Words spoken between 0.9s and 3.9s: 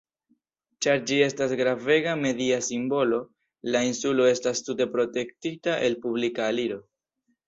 ĝi estas gravega media simbolo, la